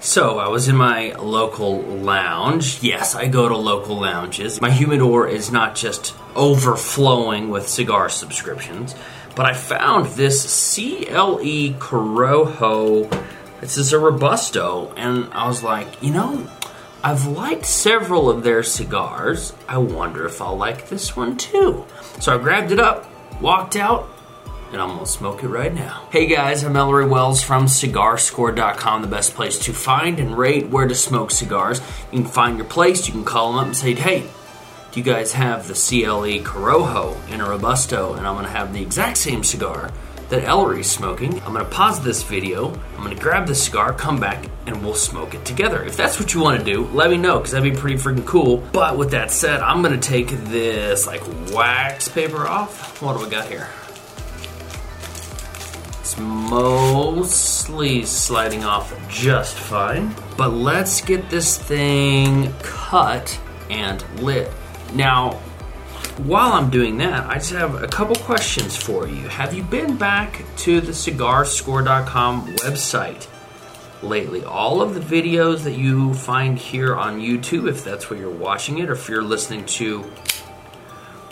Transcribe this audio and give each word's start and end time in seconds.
So 0.00 0.38
I 0.38 0.48
was 0.48 0.66
in 0.66 0.76
my 0.76 1.12
local 1.16 1.82
lounge. 1.82 2.82
Yes, 2.82 3.14
I 3.14 3.28
go 3.28 3.50
to 3.50 3.56
local 3.56 4.00
lounges. 4.00 4.58
My 4.58 4.70
humidor 4.70 5.28
is 5.28 5.52
not 5.52 5.74
just 5.74 6.14
overflowing 6.34 7.50
with 7.50 7.68
cigar 7.68 8.08
subscriptions, 8.08 8.94
but 9.36 9.44
I 9.44 9.52
found 9.52 10.06
this 10.06 10.74
CLE 10.74 11.74
Corojo. 11.78 13.10
This 13.60 13.76
is 13.76 13.92
a 13.92 13.98
Robusto, 13.98 14.94
and 14.96 15.28
I 15.32 15.46
was 15.46 15.62
like, 15.62 16.02
you 16.02 16.14
know, 16.14 16.48
I've 17.04 17.26
liked 17.26 17.66
several 17.66 18.30
of 18.30 18.42
their 18.42 18.62
cigars. 18.62 19.52
I 19.68 19.76
wonder 19.76 20.24
if 20.24 20.40
I'll 20.40 20.56
like 20.56 20.88
this 20.88 21.14
one 21.14 21.36
too. 21.36 21.84
So 22.20 22.34
I 22.34 22.38
grabbed 22.38 22.72
it 22.72 22.80
up, 22.80 23.06
walked 23.38 23.76
out, 23.76 24.08
and 24.72 24.80
I'm 24.80 24.90
gonna 24.90 25.06
smoke 25.06 25.42
it 25.42 25.48
right 25.48 25.72
now. 25.72 26.06
Hey 26.10 26.26
guys, 26.26 26.62
I'm 26.62 26.76
Ellery 26.76 27.06
Wells 27.06 27.42
from 27.42 27.66
CigarScore.com, 27.66 29.02
the 29.02 29.08
best 29.08 29.34
place 29.34 29.58
to 29.60 29.72
find 29.72 30.18
and 30.18 30.36
rate 30.36 30.68
where 30.68 30.86
to 30.86 30.94
smoke 30.94 31.30
cigars. 31.30 31.80
You 32.12 32.22
can 32.22 32.30
find 32.30 32.56
your 32.56 32.66
place, 32.66 33.06
you 33.06 33.12
can 33.12 33.24
call 33.24 33.50
them 33.50 33.58
up 33.58 33.66
and 33.66 33.76
say, 33.76 33.94
hey, 33.94 34.28
do 34.92 35.00
you 35.00 35.04
guys 35.04 35.32
have 35.32 35.66
the 35.66 35.74
CLE 35.74 36.44
Corojo 36.44 37.16
in 37.30 37.40
a 37.40 37.48
Robusto? 37.48 38.14
And 38.14 38.26
I'm 38.26 38.36
gonna 38.36 38.48
have 38.48 38.72
the 38.72 38.82
exact 38.82 39.16
same 39.16 39.42
cigar 39.42 39.90
that 40.28 40.44
Ellery's 40.44 40.88
smoking. 40.88 41.40
I'm 41.42 41.52
gonna 41.52 41.64
pause 41.64 42.02
this 42.04 42.22
video, 42.22 42.72
I'm 42.96 43.02
gonna 43.02 43.16
grab 43.16 43.48
the 43.48 43.54
cigar, 43.56 43.92
come 43.92 44.20
back, 44.20 44.46
and 44.66 44.84
we'll 44.84 44.94
smoke 44.94 45.34
it 45.34 45.44
together. 45.44 45.82
If 45.82 45.96
that's 45.96 46.20
what 46.20 46.32
you 46.32 46.40
wanna 46.40 46.62
do, 46.62 46.86
let 46.86 47.10
me 47.10 47.16
know, 47.16 47.38
because 47.38 47.50
that'd 47.50 47.72
be 47.72 47.76
pretty 47.76 47.96
freaking 47.96 48.26
cool. 48.26 48.58
But 48.72 48.96
with 48.96 49.10
that 49.10 49.32
said, 49.32 49.60
I'm 49.60 49.82
gonna 49.82 49.98
take 49.98 50.28
this 50.28 51.08
like 51.08 51.22
wax 51.52 52.08
paper 52.08 52.46
off. 52.46 53.02
What 53.02 53.18
do 53.18 53.24
we 53.24 53.30
got 53.30 53.48
here? 53.48 53.68
It's 56.00 56.18
mostly 56.18 58.04
sliding 58.06 58.64
off 58.64 58.92
just 59.10 59.54
fine. 59.54 60.14
But 60.36 60.48
let's 60.48 61.02
get 61.02 61.28
this 61.28 61.58
thing 61.58 62.52
cut 62.62 63.38
and 63.68 64.02
lit. 64.20 64.50
Now, 64.94 65.32
while 66.24 66.52
I'm 66.52 66.70
doing 66.70 66.98
that, 66.98 67.26
I 67.26 67.34
just 67.34 67.52
have 67.52 67.82
a 67.82 67.86
couple 67.86 68.16
questions 68.16 68.76
for 68.76 69.06
you. 69.06 69.28
Have 69.28 69.54
you 69.54 69.62
been 69.62 69.96
back 69.96 70.42
to 70.58 70.80
the 70.80 70.92
cigarscore.com 70.92 72.56
website 72.56 73.26
lately? 74.02 74.44
All 74.44 74.80
of 74.80 74.94
the 74.94 75.00
videos 75.00 75.64
that 75.64 75.76
you 75.76 76.14
find 76.14 76.58
here 76.58 76.96
on 76.96 77.20
YouTube, 77.20 77.68
if 77.68 77.84
that's 77.84 78.08
where 78.08 78.18
you're 78.18 78.30
watching 78.30 78.78
it, 78.78 78.88
or 78.88 78.94
if 78.94 79.08
you're 79.08 79.22
listening 79.22 79.66
to 79.66 80.10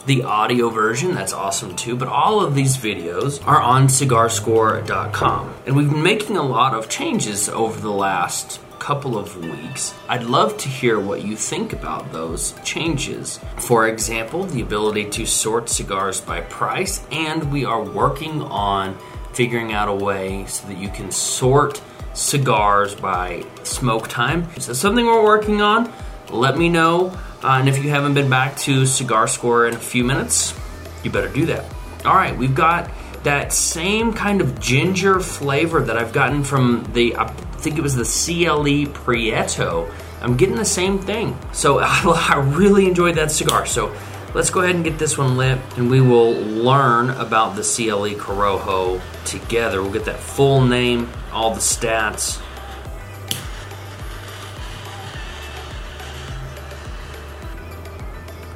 the 0.06 0.22
audio 0.24 0.70
version, 0.70 1.14
that's 1.14 1.32
awesome 1.32 1.76
too. 1.76 1.96
But 1.96 2.08
all 2.08 2.40
of 2.40 2.54
these 2.54 2.76
videos 2.76 3.46
are 3.46 3.60
on 3.60 3.88
cigarscore.com. 3.88 5.54
And 5.66 5.76
we've 5.76 5.90
been 5.90 6.02
making 6.02 6.36
a 6.36 6.42
lot 6.42 6.74
of 6.74 6.88
changes 6.88 7.48
over 7.48 7.80
the 7.80 7.92
last 7.92 8.60
couple 8.78 9.18
of 9.18 9.36
weeks. 9.36 9.94
I'd 10.08 10.24
love 10.24 10.56
to 10.58 10.68
hear 10.68 10.98
what 11.00 11.24
you 11.24 11.36
think 11.36 11.72
about 11.72 12.12
those 12.12 12.54
changes. 12.64 13.40
For 13.58 13.88
example, 13.88 14.44
the 14.44 14.62
ability 14.62 15.10
to 15.10 15.26
sort 15.26 15.68
cigars 15.68 16.20
by 16.20 16.40
price, 16.42 17.04
and 17.10 17.52
we 17.52 17.64
are 17.64 17.82
working 17.82 18.42
on 18.42 18.96
figuring 19.32 19.72
out 19.72 19.88
a 19.88 19.94
way 19.94 20.46
so 20.46 20.66
that 20.68 20.78
you 20.78 20.88
can 20.88 21.10
sort 21.10 21.82
cigars 22.14 22.94
by 22.94 23.44
smoke 23.62 24.08
time. 24.08 24.48
So 24.58 24.72
something 24.72 25.06
we're 25.06 25.24
working 25.24 25.60
on. 25.60 25.92
Let 26.30 26.58
me 26.58 26.68
know. 26.68 27.16
Uh, 27.42 27.58
and 27.60 27.68
if 27.68 27.82
you 27.82 27.90
haven't 27.90 28.14
been 28.14 28.28
back 28.28 28.56
to 28.58 28.86
Cigar 28.86 29.28
Score 29.28 29.66
in 29.66 29.74
a 29.74 29.78
few 29.78 30.04
minutes, 30.04 30.58
you 31.02 31.10
better 31.10 31.28
do 31.28 31.46
that. 31.46 31.64
All 32.04 32.14
right, 32.14 32.36
we've 32.36 32.54
got 32.54 32.90
that 33.24 33.52
same 33.52 34.12
kind 34.12 34.40
of 34.40 34.60
ginger 34.60 35.20
flavor 35.20 35.82
that 35.82 35.96
I've 35.96 36.12
gotten 36.12 36.44
from 36.44 36.88
the, 36.92 37.16
I 37.16 37.26
think 37.58 37.78
it 37.78 37.82
was 37.82 37.94
the 37.94 38.04
CLE 38.04 38.92
Prieto. 38.92 39.92
I'm 40.20 40.36
getting 40.36 40.56
the 40.56 40.64
same 40.64 40.98
thing. 40.98 41.38
So 41.52 41.78
I 41.82 42.40
really 42.56 42.86
enjoyed 42.86 43.16
that 43.16 43.30
cigar. 43.30 43.66
So 43.66 43.94
let's 44.34 44.50
go 44.50 44.60
ahead 44.60 44.74
and 44.74 44.84
get 44.84 44.98
this 44.98 45.16
one 45.16 45.36
lit 45.36 45.58
and 45.76 45.90
we 45.90 46.00
will 46.00 46.32
learn 46.32 47.10
about 47.10 47.56
the 47.56 47.62
CLE 47.62 48.18
Corojo 48.18 49.00
together. 49.24 49.82
We'll 49.82 49.92
get 49.92 50.04
that 50.06 50.18
full 50.20 50.64
name, 50.64 51.10
all 51.32 51.54
the 51.54 51.60
stats. 51.60 52.40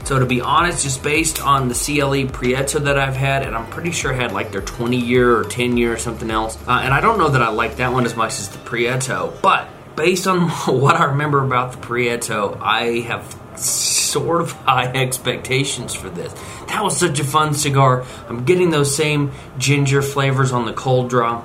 So 0.04 0.18
to 0.18 0.26
be 0.26 0.40
honest, 0.40 0.82
just 0.82 1.02
based 1.02 1.40
on 1.40 1.68
the 1.68 1.74
CLE 1.74 2.28
Prieto 2.28 2.82
that 2.84 2.98
I've 2.98 3.14
had, 3.14 3.42
and 3.44 3.54
I'm 3.54 3.66
pretty 3.70 3.92
sure 3.92 4.12
I 4.12 4.16
had 4.16 4.32
like 4.32 4.50
their 4.50 4.60
20 4.60 4.96
year 4.96 5.36
or 5.36 5.44
10 5.44 5.76
year 5.76 5.92
or 5.92 5.98
something 5.98 6.30
else, 6.30 6.58
uh, 6.66 6.80
and 6.82 6.92
I 6.92 7.00
don't 7.00 7.18
know 7.18 7.28
that 7.28 7.42
I 7.42 7.50
like 7.50 7.76
that 7.76 7.92
one 7.92 8.04
as 8.04 8.16
much 8.16 8.38
as 8.38 8.48
the 8.48 8.58
Prieto, 8.58 9.40
but 9.42 9.68
based 9.96 10.26
on 10.26 10.48
what 10.66 10.96
I 10.96 11.04
remember 11.04 11.44
about 11.44 11.72
the 11.72 11.78
Prieto, 11.78 12.58
I 12.60 13.00
have 13.00 13.38
sort 13.56 14.40
of 14.40 14.52
high 14.66 14.86
expectations 14.86 15.94
for 15.94 16.08
this. 16.08 16.32
That 16.68 16.82
was 16.82 16.96
such 16.96 17.20
a 17.20 17.24
fun 17.24 17.54
cigar. 17.54 18.04
I'm 18.28 18.44
getting 18.44 18.70
those 18.70 18.94
same 18.94 19.32
ginger 19.58 20.02
flavors 20.02 20.52
on 20.52 20.66
the 20.66 20.72
cold 20.72 21.10
draw. 21.10 21.44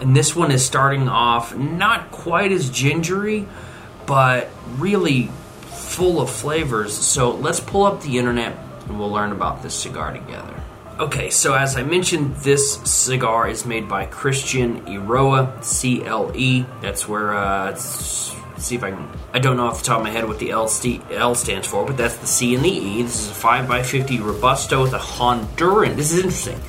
And 0.00 0.14
this 0.14 0.36
one 0.36 0.52
is 0.52 0.64
starting 0.64 1.08
off 1.08 1.56
not 1.56 2.12
quite 2.12 2.52
as 2.52 2.70
gingery, 2.70 3.48
but 4.06 4.48
really 4.76 5.28
full 5.88 6.20
of 6.20 6.30
flavors. 6.30 6.94
So 6.94 7.30
let's 7.30 7.60
pull 7.60 7.84
up 7.84 8.02
the 8.02 8.18
internet 8.18 8.56
and 8.86 8.98
we'll 8.98 9.10
learn 9.10 9.32
about 9.32 9.62
this 9.62 9.74
cigar 9.74 10.12
together. 10.12 10.54
Okay, 10.98 11.30
so 11.30 11.54
as 11.54 11.76
I 11.76 11.82
mentioned, 11.82 12.36
this 12.36 12.74
cigar 12.82 13.48
is 13.48 13.64
made 13.64 13.88
by 13.88 14.06
Christian 14.06 14.84
Eiroa, 14.86 15.46
CLE. 15.62 16.66
That's 16.82 17.08
where, 17.08 17.34
uh, 17.34 17.74
see 17.76 18.74
if 18.74 18.82
I 18.82 18.90
can, 18.90 19.08
I 19.32 19.38
don't 19.38 19.56
know 19.56 19.66
off 19.66 19.78
the 19.78 19.86
top 19.86 19.98
of 19.98 20.04
my 20.04 20.10
head 20.10 20.26
what 20.26 20.40
the 20.40 20.50
L, 20.50 20.66
st- 20.66 21.02
L 21.10 21.36
stands 21.36 21.68
for, 21.68 21.86
but 21.86 21.96
that's 21.96 22.16
the 22.16 22.26
C 22.26 22.54
and 22.56 22.64
the 22.64 22.70
E. 22.70 23.02
This 23.02 23.20
is 23.20 23.30
a 23.30 23.40
5x50 23.40 24.20
Robusto 24.20 24.82
with 24.82 24.92
a 24.92 24.98
Honduran. 24.98 25.94
This 25.94 26.10
is 26.10 26.18
interesting 26.18 26.60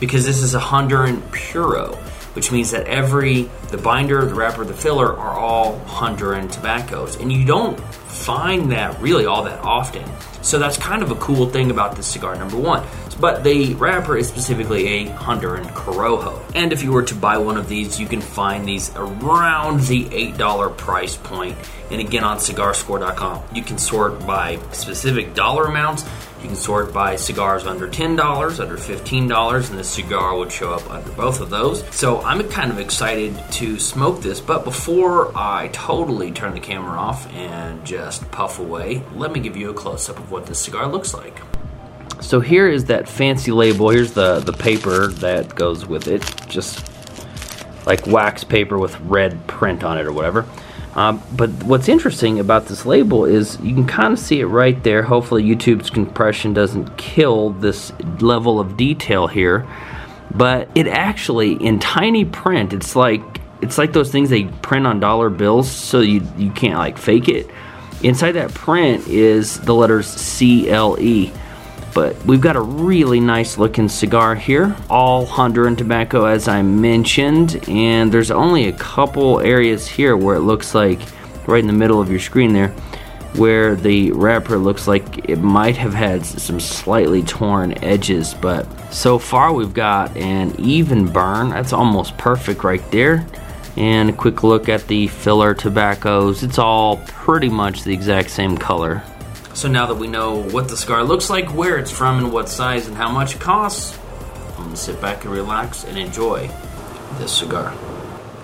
because 0.00 0.24
this 0.24 0.42
is 0.42 0.54
a 0.54 0.60
Honduran 0.60 1.20
Puro 1.30 1.98
which 2.36 2.52
means 2.52 2.70
that 2.70 2.86
every 2.86 3.48
the 3.70 3.78
binder, 3.78 4.26
the 4.26 4.34
wrapper, 4.34 4.62
the 4.62 4.74
filler 4.74 5.16
are 5.16 5.32
all 5.32 5.80
Honduran 5.86 6.52
tobaccos, 6.52 7.16
and 7.16 7.32
you 7.32 7.46
don't 7.46 7.80
find 8.16 8.72
that 8.72 9.00
really 9.00 9.26
all 9.26 9.44
that 9.44 9.60
often. 9.60 10.04
So 10.42 10.58
that's 10.58 10.76
kind 10.76 11.02
of 11.02 11.10
a 11.10 11.16
cool 11.16 11.46
thing 11.46 11.70
about 11.70 11.96
this 11.96 12.06
cigar, 12.06 12.36
number 12.36 12.56
one. 12.56 12.86
But 13.18 13.44
the 13.44 13.74
wrapper 13.74 14.16
is 14.16 14.28
specifically 14.28 14.86
a 14.86 15.06
Honduran 15.06 15.64
Corojo. 15.72 16.40
And 16.54 16.72
if 16.72 16.82
you 16.82 16.92
were 16.92 17.02
to 17.04 17.14
buy 17.14 17.38
one 17.38 17.56
of 17.56 17.68
these, 17.68 17.98
you 17.98 18.06
can 18.06 18.20
find 18.20 18.66
these 18.66 18.94
around 18.94 19.80
the 19.80 20.04
$8 20.04 20.76
price 20.76 21.16
point. 21.16 21.56
And 21.90 22.00
again, 22.00 22.24
on 22.24 22.38
cigarscore.com, 22.38 23.42
you 23.54 23.62
can 23.62 23.78
sort 23.78 24.26
by 24.26 24.58
specific 24.72 25.34
dollar 25.34 25.64
amounts 25.64 26.04
you 26.46 26.48
can 26.48 26.56
sort 26.56 26.92
by 26.92 27.16
cigars 27.16 27.66
under 27.66 27.88
$10, 27.88 28.60
under 28.60 28.76
$15, 28.76 29.70
and 29.70 29.78
this 29.78 29.90
cigar 29.90 30.36
would 30.36 30.52
show 30.52 30.72
up 30.72 30.88
under 30.90 31.10
both 31.12 31.40
of 31.40 31.50
those. 31.50 31.82
So 31.94 32.20
I'm 32.20 32.46
kind 32.50 32.70
of 32.70 32.78
excited 32.78 33.36
to 33.52 33.78
smoke 33.78 34.20
this, 34.20 34.40
but 34.40 34.62
before 34.62 35.36
I 35.36 35.70
totally 35.72 36.30
turn 36.30 36.54
the 36.54 36.60
camera 36.60 36.98
off 36.98 37.32
and 37.34 37.84
just 37.84 38.05
puff 38.30 38.58
away, 38.58 39.02
let 39.14 39.32
me 39.32 39.40
give 39.40 39.56
you 39.56 39.70
a 39.70 39.74
close 39.74 40.08
up 40.08 40.18
of 40.18 40.30
what 40.30 40.46
this 40.46 40.60
cigar 40.60 40.86
looks 40.86 41.14
like. 41.14 41.40
So 42.20 42.40
here 42.40 42.68
is 42.68 42.86
that 42.86 43.08
fancy 43.08 43.52
label. 43.52 43.90
Here's 43.90 44.12
the, 44.12 44.40
the 44.40 44.52
paper 44.52 45.08
that 45.08 45.54
goes 45.54 45.86
with 45.86 46.08
it, 46.08 46.22
just 46.48 46.90
like 47.86 48.06
wax 48.06 48.42
paper 48.42 48.78
with 48.78 48.98
red 49.00 49.46
print 49.46 49.84
on 49.84 49.98
it 49.98 50.06
or 50.06 50.12
whatever. 50.12 50.46
Um, 50.94 51.22
but 51.36 51.50
what's 51.64 51.88
interesting 51.88 52.40
about 52.40 52.66
this 52.66 52.86
label 52.86 53.26
is 53.26 53.60
you 53.60 53.74
can 53.74 53.86
kind 53.86 54.14
of 54.14 54.18
see 54.18 54.40
it 54.40 54.46
right 54.46 54.82
there. 54.82 55.02
Hopefully 55.02 55.44
YouTube's 55.44 55.90
compression 55.90 56.54
doesn't 56.54 56.96
kill 56.96 57.50
this 57.50 57.92
level 58.20 58.58
of 58.58 58.78
detail 58.78 59.26
here. 59.26 59.66
But 60.34 60.70
it 60.74 60.86
actually, 60.88 61.52
in 61.52 61.78
tiny 61.78 62.24
print, 62.24 62.72
it's 62.72 62.96
like 62.96 63.22
it's 63.62 63.78
like 63.78 63.92
those 63.92 64.10
things 64.10 64.30
they 64.30 64.44
print 64.44 64.86
on 64.86 65.00
dollar 65.00 65.30
bills 65.30 65.70
so 65.70 66.00
you, 66.00 66.26
you 66.36 66.50
can't 66.50 66.78
like 66.78 66.98
fake 66.98 67.28
it. 67.28 67.50
Inside 68.02 68.32
that 68.32 68.52
print 68.52 69.06
is 69.08 69.60
the 69.60 69.74
letters 69.74 70.38
CLE. 70.38 71.30
But 71.94 72.22
we've 72.26 72.40
got 72.40 72.56
a 72.56 72.60
really 72.60 73.20
nice 73.20 73.56
looking 73.56 73.88
cigar 73.88 74.34
here, 74.34 74.76
all 74.90 75.26
Honduran 75.26 75.78
tobacco 75.78 76.26
as 76.26 76.46
I 76.46 76.60
mentioned, 76.60 77.66
and 77.68 78.12
there's 78.12 78.30
only 78.30 78.68
a 78.68 78.72
couple 78.72 79.40
areas 79.40 79.86
here 79.86 80.14
where 80.14 80.36
it 80.36 80.40
looks 80.40 80.74
like 80.74 81.00
right 81.46 81.60
in 81.60 81.66
the 81.66 81.72
middle 81.72 82.00
of 82.00 82.10
your 82.10 82.20
screen 82.20 82.52
there 82.52 82.74
where 83.36 83.76
the 83.76 84.12
wrapper 84.12 84.56
looks 84.56 84.88
like 84.88 85.28
it 85.28 85.36
might 85.36 85.76
have 85.76 85.92
had 85.94 86.24
some 86.24 86.58
slightly 86.58 87.22
torn 87.22 87.72
edges, 87.84 88.34
but 88.34 88.66
so 88.92 89.18
far 89.18 89.52
we've 89.52 89.74
got 89.74 90.16
an 90.16 90.54
even 90.58 91.10
burn. 91.10 91.50
That's 91.50 91.72
almost 91.72 92.16
perfect 92.16 92.64
right 92.64 92.82
there. 92.90 93.26
And 93.76 94.10
a 94.10 94.12
quick 94.12 94.42
look 94.42 94.68
at 94.68 94.86
the 94.86 95.06
filler 95.08 95.54
tobaccos. 95.54 96.42
It's 96.42 96.58
all 96.58 96.96
pretty 97.06 97.48
much 97.48 97.84
the 97.84 97.92
exact 97.92 98.30
same 98.30 98.56
color. 98.56 99.02
So 99.52 99.68
now 99.68 99.86
that 99.86 99.96
we 99.96 100.06
know 100.06 100.42
what 100.42 100.68
the 100.68 100.76
cigar 100.76 101.04
looks 101.04 101.30
like, 101.30 101.54
where 101.54 101.78
it's 101.78 101.90
from, 101.90 102.18
and 102.18 102.32
what 102.32 102.48
size 102.48 102.88
and 102.88 102.96
how 102.96 103.10
much 103.10 103.34
it 103.34 103.40
costs, 103.40 103.98
I'm 104.56 104.64
gonna 104.64 104.76
sit 104.76 105.00
back 105.00 105.24
and 105.24 105.32
relax 105.32 105.84
and 105.84 105.98
enjoy 105.98 106.50
this 107.18 107.32
cigar. 107.32 107.74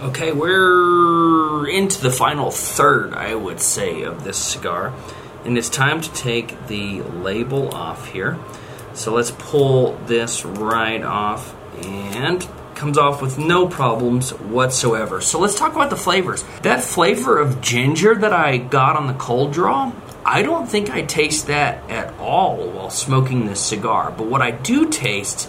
Okay, 0.02 0.32
we're 0.32 1.68
into 1.68 2.02
the 2.02 2.10
final 2.10 2.50
third, 2.50 3.14
I 3.14 3.34
would 3.34 3.60
say, 3.60 4.02
of 4.02 4.24
this 4.24 4.36
cigar. 4.36 4.92
And 5.44 5.56
it's 5.56 5.68
time 5.68 6.00
to 6.00 6.12
take 6.12 6.66
the 6.66 7.02
label 7.02 7.74
off 7.74 8.08
here. 8.08 8.38
So 8.94 9.14
let's 9.14 9.30
pull 9.30 9.96
this 10.06 10.44
right 10.44 11.02
off 11.02 11.54
and 11.84 12.46
comes 12.82 12.98
off 12.98 13.22
with 13.22 13.38
no 13.38 13.68
problems 13.68 14.30
whatsoever. 14.32 15.20
So 15.20 15.38
let's 15.38 15.54
talk 15.54 15.76
about 15.76 15.88
the 15.88 15.96
flavors. 15.96 16.44
That 16.62 16.82
flavor 16.82 17.38
of 17.38 17.60
ginger 17.60 18.16
that 18.16 18.32
I 18.32 18.56
got 18.56 18.96
on 18.96 19.06
the 19.06 19.14
cold 19.14 19.52
draw, 19.52 19.92
I 20.26 20.42
don't 20.42 20.66
think 20.66 20.90
I 20.90 21.02
taste 21.02 21.46
that 21.46 21.88
at 21.88 22.12
all 22.18 22.56
while 22.70 22.90
smoking 22.90 23.46
this 23.46 23.60
cigar. 23.60 24.10
But 24.10 24.26
what 24.26 24.42
I 24.42 24.50
do 24.50 24.90
taste 24.90 25.48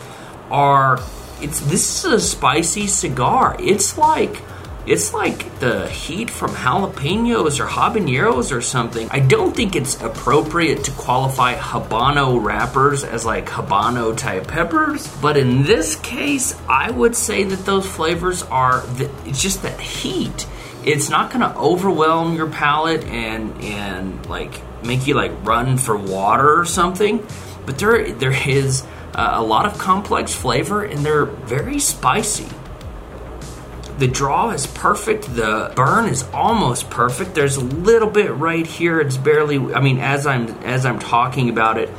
are 0.51 0.99
it's 1.41 1.59
this 1.61 2.05
is 2.05 2.13
a 2.13 2.19
spicy 2.19 2.85
cigar. 2.85 3.57
It's 3.59 3.97
like 3.97 4.39
it's 4.85 5.13
like 5.13 5.59
the 5.59 5.87
heat 5.87 6.29
from 6.29 6.51
jalapenos 6.51 7.59
or 7.59 7.67
habaneros 7.67 8.55
or 8.55 8.61
something. 8.61 9.07
I 9.11 9.19
don't 9.19 9.55
think 9.55 9.75
it's 9.75 10.01
appropriate 10.01 10.83
to 10.85 10.91
qualify 10.91 11.55
habano 11.55 12.43
wrappers 12.43 13.03
as 13.03 13.25
like 13.25 13.47
habano 13.47 14.15
type 14.15 14.47
peppers, 14.47 15.07
but 15.21 15.37
in 15.37 15.63
this 15.63 15.95
case, 15.95 16.59
I 16.67 16.91
would 16.91 17.15
say 17.15 17.43
that 17.43 17.65
those 17.65 17.87
flavors 17.87 18.43
are 18.43 18.81
the, 18.81 19.09
just 19.31 19.63
that 19.63 19.79
heat. 19.79 20.47
It's 20.83 21.09
not 21.09 21.31
going 21.31 21.49
to 21.49 21.57
overwhelm 21.57 22.35
your 22.35 22.49
palate 22.49 23.05
and 23.05 23.61
and 23.63 24.25
like 24.25 24.61
make 24.83 25.07
you 25.07 25.13
like 25.13 25.31
run 25.45 25.77
for 25.77 25.95
water 25.95 26.59
or 26.59 26.65
something, 26.65 27.25
but 27.65 27.79
there 27.79 28.11
there 28.11 28.49
is 28.49 28.83
uh, 29.15 29.31
a 29.35 29.43
lot 29.43 29.65
of 29.65 29.77
complex 29.77 30.33
flavor 30.33 30.83
and 30.83 31.05
they're 31.05 31.25
very 31.25 31.79
spicy. 31.79 32.47
The 33.99 34.07
draw 34.07 34.49
is 34.49 34.65
perfect. 34.65 35.35
The 35.35 35.71
burn 35.75 36.07
is 36.07 36.23
almost 36.33 36.89
perfect. 36.89 37.35
There's 37.35 37.57
a 37.57 37.63
little 37.63 38.09
bit 38.09 38.31
right 38.33 38.65
here. 38.65 38.99
It's 38.99 39.17
barely. 39.17 39.57
I 39.73 39.81
mean, 39.81 39.99
as 39.99 40.25
I'm 40.25 40.47
as 40.63 40.85
I'm 40.85 40.99
talking 40.99 41.49
about 41.49 41.77
it, 41.77 41.89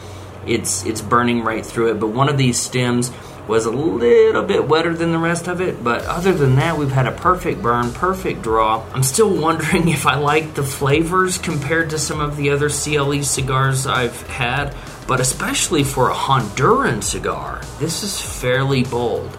it's 0.47 0.85
it's 0.85 1.01
burning 1.01 1.43
right 1.43 1.65
through 1.65 1.93
it. 1.93 2.01
But 2.01 2.09
one 2.09 2.29
of 2.29 2.37
these 2.37 2.59
stems 2.59 3.13
was 3.47 3.67
a 3.67 3.71
little 3.71 4.43
bit 4.43 4.67
wetter 4.67 4.95
than 4.95 5.13
the 5.13 5.19
rest 5.19 5.49
of 5.49 5.61
it. 5.61 5.85
But 5.85 6.05
other 6.07 6.33
than 6.33 6.57
that, 6.57 6.79
we've 6.79 6.91
had 6.91 7.07
a 7.07 7.13
perfect 7.13 7.63
burn, 7.63 7.93
perfect 7.93 8.43
draw. 8.43 8.85
I'm 8.93 9.03
still 9.03 9.35
wondering 9.41 9.89
if 9.89 10.07
I 10.07 10.17
like 10.17 10.55
the 10.55 10.65
flavors 10.65 11.39
compared 11.39 11.91
to 11.91 11.99
some 11.99 12.21
of 12.21 12.37
the 12.37 12.51
other 12.51 12.69
CLE 12.69 13.23
cigars 13.23 13.87
I've 13.87 14.21
had. 14.29 14.75
But 15.07 15.21
especially 15.21 15.85
for 15.85 16.11
a 16.11 16.15
Honduran 16.15 17.03
cigar, 17.03 17.61
this 17.79 18.03
is 18.03 18.21
fairly 18.21 18.85
bold. 18.85 19.37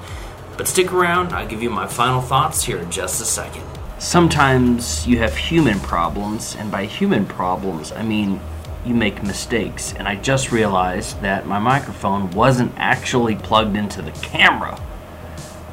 But 0.58 0.68
stick 0.68 0.94
around, 0.94 1.34
I'll 1.34 1.48
give 1.48 1.62
you 1.62 1.70
my 1.70 1.88
final 1.88 2.22
thoughts 2.22 2.64
here 2.64 2.78
in 2.78 2.90
just 2.90 3.22
a 3.22 3.26
second. 3.26 3.64
Sometimes 4.00 5.06
you 5.06 5.18
have 5.20 5.36
human 5.36 5.80
problems, 5.80 6.56
and 6.56 6.72
by 6.72 6.86
human 6.86 7.26
problems, 7.26 7.92
I 7.92 8.04
mean 8.04 8.40
you 8.86 8.94
make 8.94 9.24
mistakes. 9.24 9.94
And 9.94 10.08
I 10.08 10.16
just 10.16 10.52
realized 10.52 11.22
that 11.22 11.46
my 11.48 11.60
microphone 11.60 12.32
wasn't 12.32 12.72
actually 12.78 13.36
plugged 13.36 13.76
into 13.76 14.02
the 14.02 14.12
camera. 14.12 14.80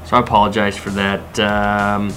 So 0.06 0.17
I 0.17 0.20
apologize 0.20 0.76
for 0.76 0.90
that 0.90 1.38
um, 1.38 2.12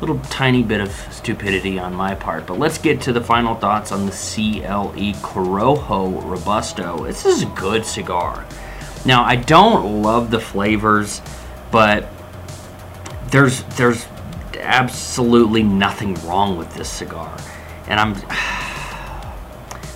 little 0.00 0.18
tiny 0.30 0.62
bit 0.62 0.80
of 0.80 0.92
stupidity 1.10 1.78
on 1.78 1.94
my 1.94 2.14
part. 2.14 2.46
But 2.46 2.58
let's 2.58 2.78
get 2.78 3.00
to 3.02 3.12
the 3.12 3.20
final 3.20 3.54
thoughts 3.54 3.90
on 3.90 4.06
the 4.06 4.12
CLE 4.12 5.14
Corojo 5.22 6.22
Robusto. 6.24 7.04
This 7.04 7.24
is 7.24 7.42
a 7.42 7.46
good 7.46 7.84
cigar. 7.84 8.44
Now, 9.06 9.24
I 9.24 9.36
don't 9.36 10.02
love 10.02 10.30
the 10.30 10.40
flavors 10.40 11.20
but 11.74 12.08
there's 13.32 13.64
there's 13.76 14.06
absolutely 14.60 15.64
nothing 15.64 16.14
wrong 16.24 16.56
with 16.56 16.72
this 16.74 16.88
cigar, 16.88 17.36
and 17.88 17.98
I'm 17.98 18.14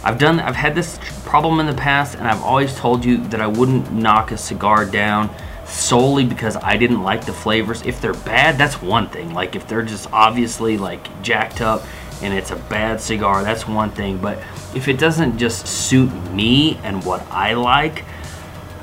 I've 0.05 0.19
done 0.19 0.41
I've 0.41 0.57
had 0.57 0.75
this 0.75 0.99
problem 1.25 1.61
in 1.61 1.67
the 1.67 1.81
past, 1.81 2.17
and 2.17 2.27
I've 2.27 2.43
always 2.43 2.75
told 2.75 3.05
you 3.05 3.19
that 3.29 3.41
I 3.41 3.47
wouldn't 3.47 3.93
knock 3.93 4.33
a 4.33 4.37
cigar 4.37 4.87
down 4.87 5.33
solely 5.67 6.25
because 6.25 6.57
I 6.57 6.77
didn't 6.77 7.05
like 7.05 7.25
the 7.27 7.33
flavors. 7.33 7.83
If 7.83 8.01
they're 8.01 8.13
bad, 8.13 8.59
that's 8.59 8.83
one 8.83 9.09
thing. 9.09 9.33
Like 9.33 9.55
if 9.55 9.69
they're 9.69 9.83
just 9.83 10.13
obviously 10.13 10.79
like 10.79 11.23
jacked 11.23 11.61
up 11.61 11.85
and 12.23 12.35
it's 12.35 12.51
a 12.51 12.57
bad 12.57 13.01
cigar, 13.01 13.45
that's 13.45 13.69
one 13.69 13.93
thing. 13.93 14.19
But 14.19 14.43
if 14.75 14.89
it 14.89 14.99
doesn't 14.99 15.39
just 15.39 15.69
suit 15.69 16.13
me 16.33 16.77
and 16.83 17.05
what 17.05 17.25
I 17.31 17.55
like, 17.55 18.05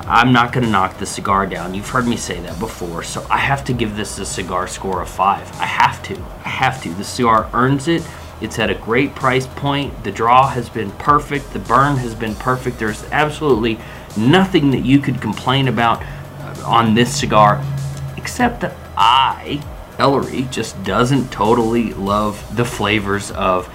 I'm 0.08 0.32
not 0.32 0.54
going 0.54 0.64
to 0.64 0.72
knock 0.72 1.00
the 1.00 1.06
cigar 1.06 1.48
down. 1.48 1.74
You've 1.74 1.90
heard 1.90 2.06
me 2.06 2.16
say 2.16 2.40
that 2.42 2.60
before, 2.60 3.02
so 3.02 3.26
I 3.28 3.38
have 3.38 3.66
to 3.66 3.74
give 3.74 3.96
this 3.96 4.20
a 4.20 4.26
cigar 4.26 4.68
score 4.68 5.02
of 5.02 5.10
five. 5.10 5.52
I 5.60 5.66
have 5.66 6.04
to. 6.04 6.16
I 6.46 6.50
have 6.50 6.82
to. 6.84 6.94
The 6.94 7.04
cigar 7.04 7.50
earns 7.54 7.88
it. 7.88 8.08
It's 8.40 8.60
at 8.60 8.70
a 8.70 8.76
great 8.76 9.16
price 9.16 9.48
point. 9.48 10.04
The 10.04 10.12
draw 10.12 10.48
has 10.50 10.70
been 10.70 10.92
perfect. 10.92 11.54
The 11.54 11.60
burn 11.60 11.98
has 11.98 12.14
been 12.14 12.36
perfect. 12.36 12.78
There's 12.78 13.04
absolutely 13.06 13.80
nothing 14.16 14.70
that 14.72 14.86
you 14.86 15.00
could 15.00 15.22
complain 15.22 15.68
about 15.68 16.04
uh, 16.04 16.64
on 16.66 16.94
this 16.94 17.18
cigar, 17.18 17.64
except 18.16 18.62
that 18.62 18.76
I, 18.96 19.64
Ellery, 19.98 20.48
just 20.52 20.82
doesn't 20.84 21.32
totally 21.32 21.94
love 21.94 22.56
the 22.56 22.66
flavors 22.66 23.32
of 23.32 23.74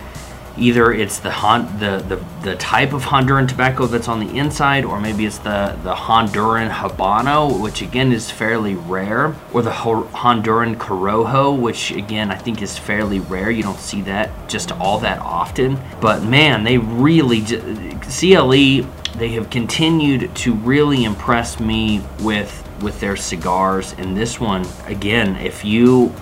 either 0.61 0.93
it's 0.93 1.19
the, 1.19 1.31
Hon- 1.31 1.67
the, 1.79 1.99
the 2.09 2.25
the 2.43 2.57
type 2.57 2.93
of 2.93 3.03
Honduran 3.03 3.49
tobacco 3.49 3.87
that's 3.87 4.09
on 4.09 4.21
the 4.21 4.39
inside, 4.39 4.85
or 4.85 5.01
maybe 5.01 5.27
it's 5.27 5.39
the 5.39 5.77
the 5.83 5.95
Honduran 5.95 6.71
Habano, 6.71 7.61
which 7.61 7.83
again 7.83 8.13
is 8.13 8.31
fairly 8.31 8.75
rare, 8.75 9.35
or 9.53 9.63
the 9.63 9.73
Ho- 9.73 10.09
Honduran 10.13 10.77
Corojo, 10.77 11.59
which 11.59 11.91
again 11.91 12.31
I 12.31 12.37
think 12.37 12.63
is 12.63 12.79
fairly 12.79 13.21
rare. 13.21 13.51
You 13.51 13.63
don't 13.63 13.79
see 13.79 14.03
that 14.03 14.49
just 14.49 14.73
all 14.73 14.99
that 15.01 15.19
often. 15.19 15.79
But 16.01 16.23
man, 16.23 16.63
they 16.65 16.79
really 16.79 17.43
CLE 17.43 18.87
they 19.17 19.31
have 19.31 19.51
continued 19.51 20.35
to 20.37 20.55
really 20.55 21.05
impress 21.05 21.59
me 21.59 22.03
with 22.21 22.67
with 22.83 23.01
their 23.01 23.17
cigars, 23.17 23.95
and 23.99 24.17
this 24.17 24.39
one 24.39 24.67
again, 24.87 25.37
if 25.37 25.65
you 25.65 26.15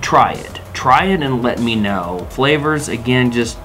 try 0.00 0.32
it 0.32 0.60
try 0.76 1.06
it 1.06 1.22
and 1.22 1.42
let 1.42 1.58
me 1.58 1.74
know. 1.74 2.26
Flavors, 2.30 2.88
again, 2.88 3.32
just 3.32 3.58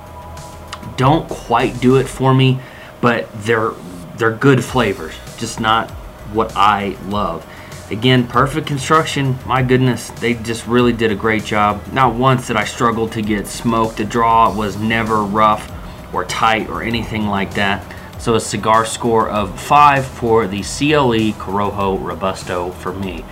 don't 0.98 1.28
quite 1.30 1.80
do 1.80 1.98
it 1.98 2.08
for 2.08 2.34
me, 2.34 2.60
but 3.02 3.28
they're 3.44 3.72
they're 4.18 4.36
good 4.36 4.64
flavors, 4.64 5.16
just 5.38 5.60
not 5.60 5.90
what 6.32 6.56
I 6.56 6.96
love. 7.08 7.46
Again, 7.90 8.26
perfect 8.26 8.68
construction. 8.68 9.38
My 9.46 9.62
goodness, 9.62 10.12
they 10.12 10.36
just 10.36 10.66
really 10.66 10.94
did 10.94 11.12
a 11.12 11.16
great 11.16 11.44
job. 11.44 11.82
Not 11.92 12.16
once 12.16 12.48
did 12.48 12.56
I 12.56 12.64
struggle 12.64 13.10
to 13.10 13.22
get 13.22 13.48
smoke. 13.48 13.96
The 13.96 14.06
draw 14.06 14.56
was 14.56 14.78
never 14.78 15.24
rough 15.24 15.70
or 16.14 16.24
tight 16.26 16.70
or 16.70 16.84
anything 16.84 17.28
like 17.28 17.54
that. 17.56 17.84
So 18.20 18.36
a 18.36 18.40
cigar 18.40 18.86
score 18.86 19.30
of 19.30 19.60
5 19.60 20.06
for 20.06 20.48
the 20.48 20.62
CLE 20.62 21.34
Corojo 21.34 22.02
Robusto 22.02 22.72
for 22.72 22.94
me. 22.94 23.26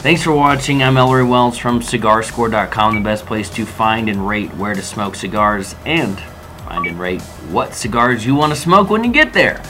Thanks 0.00 0.22
for 0.22 0.32
watching. 0.32 0.82
I'm 0.82 0.96
Ellery 0.96 1.24
Wells 1.24 1.56
from 1.56 1.80
CigarScore.com, 1.80 2.96
the 2.96 3.00
best 3.00 3.24
place 3.24 3.48
to 3.50 3.64
find 3.64 4.08
and 4.08 4.26
rate 4.28 4.52
where 4.56 4.74
to 4.74 4.82
smoke 4.82 5.14
cigars 5.14 5.76
and 5.86 6.20
find 6.64 6.86
and 6.86 6.98
rate 6.98 7.22
what 7.50 7.74
cigars 7.74 8.24
you 8.24 8.34
want 8.34 8.52
to 8.52 8.58
smoke 8.58 8.90
when 8.90 9.04
you 9.04 9.12
get 9.12 9.32
there. 9.32 9.62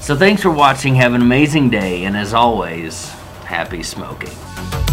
So 0.00 0.14
thanks 0.16 0.42
for 0.42 0.50
watching. 0.50 0.94
Have 0.96 1.14
an 1.14 1.22
amazing 1.22 1.70
day, 1.70 2.04
and 2.04 2.16
as 2.16 2.34
always, 2.34 3.08
happy 3.44 3.82
smoking. 3.82 4.83